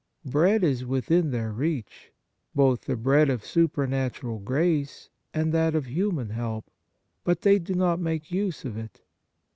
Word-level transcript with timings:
Bread 0.25 0.63
is 0.63 0.83
within 0.83 1.29
their 1.29 1.51
reach, 1.51 2.11
both 2.55 2.85
the 2.85 2.95
bread 2.95 3.29
of 3.29 3.45
supernatural 3.45 4.39
grace 4.39 5.11
and 5.31 5.51
that 5.53 5.75
of 5.75 5.85
human 5.85 6.31
help, 6.31 6.71
but 7.23 7.41
they 7.41 7.59
do 7.59 7.75
not 7.75 7.99
make 7.99 8.31
use 8.31 8.65
of 8.65 8.75
it. 8.77 9.01